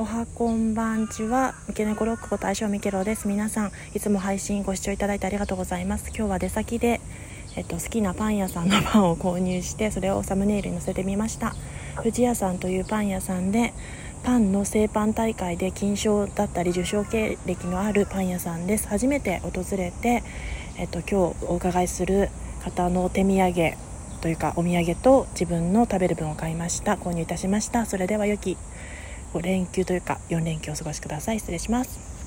[0.00, 1.56] おはこんばんちは。
[1.66, 3.26] 三毛猫ロックこと相性みけろです。
[3.26, 6.10] 皆さんいつも配信ご視聴いただいてありがとうございます。
[6.16, 7.00] 今日は出先で
[7.56, 11.56] えっと、好きなパン屋さんのパンを購入してそれをサムネイルに載せてみました。
[11.96, 13.74] 富士屋さんというパン屋さんで
[14.22, 18.86] パンの製パン大会で金賞だったり受賞経歴のあるパン屋さんです。
[18.86, 20.22] 初めて訪れて、
[20.76, 22.28] えっと、今日お伺いする
[22.62, 23.76] 方の手土産
[24.20, 26.94] というかお土産と自分の食べる分を買いました。
[26.94, 27.84] 購入いたしました。
[27.84, 28.56] それでは良き
[29.32, 31.40] 5連休というか4連休お過ごしください。
[31.40, 32.17] 失礼します。